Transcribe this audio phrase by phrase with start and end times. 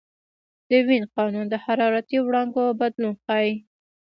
[0.69, 3.53] د وین قانون د حرارتي وړانګو بدلون ښيي.